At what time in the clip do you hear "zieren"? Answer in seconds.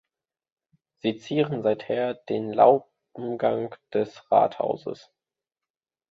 1.19-1.61